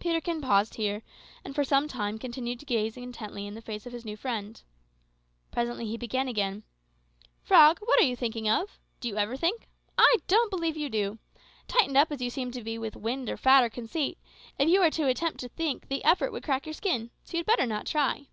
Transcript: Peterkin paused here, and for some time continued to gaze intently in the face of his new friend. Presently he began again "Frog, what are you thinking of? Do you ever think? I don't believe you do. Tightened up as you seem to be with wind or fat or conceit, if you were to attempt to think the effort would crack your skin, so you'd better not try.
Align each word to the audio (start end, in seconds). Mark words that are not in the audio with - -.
Peterkin 0.00 0.42
paused 0.42 0.74
here, 0.74 1.00
and 1.46 1.54
for 1.54 1.64
some 1.64 1.88
time 1.88 2.18
continued 2.18 2.60
to 2.60 2.66
gaze 2.66 2.94
intently 2.98 3.46
in 3.46 3.54
the 3.54 3.62
face 3.62 3.86
of 3.86 3.92
his 3.94 4.04
new 4.04 4.14
friend. 4.14 4.60
Presently 5.50 5.86
he 5.86 5.96
began 5.96 6.28
again 6.28 6.62
"Frog, 7.42 7.78
what 7.82 7.98
are 7.98 8.02
you 8.04 8.14
thinking 8.14 8.50
of? 8.50 8.78
Do 9.00 9.08
you 9.08 9.16
ever 9.16 9.38
think? 9.38 9.66
I 9.96 10.16
don't 10.26 10.50
believe 10.50 10.76
you 10.76 10.90
do. 10.90 11.20
Tightened 11.68 11.96
up 11.96 12.12
as 12.12 12.20
you 12.20 12.28
seem 12.28 12.50
to 12.50 12.62
be 12.62 12.76
with 12.76 12.96
wind 12.96 13.30
or 13.30 13.38
fat 13.38 13.64
or 13.64 13.70
conceit, 13.70 14.18
if 14.58 14.68
you 14.68 14.78
were 14.80 14.90
to 14.90 15.06
attempt 15.08 15.40
to 15.40 15.48
think 15.48 15.88
the 15.88 16.04
effort 16.04 16.32
would 16.32 16.42
crack 16.44 16.66
your 16.66 16.74
skin, 16.74 17.10
so 17.24 17.38
you'd 17.38 17.46
better 17.46 17.64
not 17.64 17.86
try. 17.86 18.26